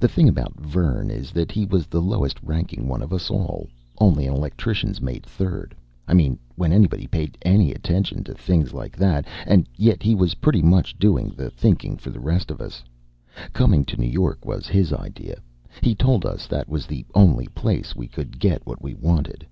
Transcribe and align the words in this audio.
The 0.00 0.08
thing 0.08 0.26
about 0.26 0.58
Vern 0.58 1.10
is 1.10 1.32
that 1.32 1.52
he 1.52 1.66
was 1.66 1.86
the 1.86 2.00
lowest 2.00 2.42
ranking 2.42 2.88
one 2.88 3.02
of 3.02 3.12
us 3.12 3.30
all 3.30 3.68
only 3.98 4.26
an 4.26 4.32
electricians' 4.32 5.02
mate 5.02 5.26
third, 5.26 5.76
I 6.08 6.14
mean 6.14 6.38
when 6.56 6.72
anybody 6.72 7.06
paid 7.06 7.36
any 7.42 7.70
attention 7.70 8.24
to 8.24 8.32
things 8.32 8.72
like 8.72 8.96
that 8.96 9.26
and 9.46 9.68
yet 9.76 10.02
he 10.02 10.14
was 10.14 10.36
pretty 10.40 10.62
much 10.62 10.98
doing 10.98 11.28
the 11.36 11.50
thinking 11.50 11.98
for 11.98 12.08
the 12.08 12.20
rest 12.20 12.50
of 12.50 12.62
us. 12.62 12.82
Coming 13.52 13.84
to 13.84 13.98
New 14.00 14.08
York 14.08 14.46
was 14.46 14.66
his 14.66 14.94
idea 14.94 15.42
he 15.82 15.94
told 15.94 16.24
us 16.24 16.46
that 16.46 16.66
was 16.66 16.86
the 16.86 17.04
only 17.14 17.46
place 17.48 17.94
we 17.94 18.08
could 18.08 18.38
get 18.40 18.64
what 18.66 18.80
we 18.80 18.94
wanted. 18.94 19.46